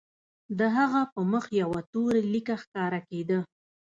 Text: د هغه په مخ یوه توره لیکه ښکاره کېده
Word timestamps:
د 0.59 0.59
هغه 0.77 1.01
په 1.13 1.21
مخ 1.31 1.45
یوه 1.61 1.79
توره 1.91 2.21
لیکه 2.33 2.55
ښکاره 2.63 2.99
کېده 3.09 3.39